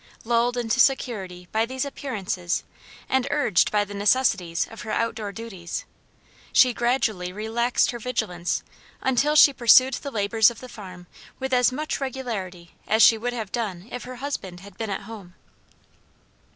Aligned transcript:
Lulled 0.23 0.57
into 0.57 0.79
security 0.79 1.47
by 1.51 1.63
these 1.67 1.85
appearances 1.85 2.63
and 3.07 3.27
urged 3.29 3.69
by 3.69 3.85
the 3.85 3.93
necessities 3.93 4.65
of 4.71 4.81
her 4.81 4.89
out 4.89 5.13
door 5.13 5.31
duties, 5.31 5.85
she 6.51 6.73
gradually 6.73 7.31
relaxed 7.31 7.91
her 7.91 7.99
vigilance 7.99 8.63
until 9.01 9.35
she 9.35 9.53
pursued 9.53 9.93
the 9.93 10.09
labors 10.09 10.49
of 10.49 10.59
the 10.59 10.67
farm 10.67 11.05
with 11.37 11.53
as 11.53 11.71
much 11.71 12.01
regularity 12.01 12.73
as 12.87 13.03
she 13.03 13.15
would 13.15 13.33
have 13.33 13.51
done 13.51 13.87
if 13.91 14.05
her 14.05 14.15
husband 14.15 14.61
had 14.61 14.75
been 14.75 14.89
at 14.89 15.01
home. 15.01 15.35